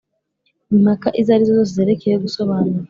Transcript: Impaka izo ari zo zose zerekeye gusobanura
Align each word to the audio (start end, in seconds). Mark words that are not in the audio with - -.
Impaka 0.73 1.07
izo 1.19 1.31
ari 1.35 1.43
zo 1.47 1.53
zose 1.57 1.71
zerekeye 1.77 2.15
gusobanura 2.25 2.79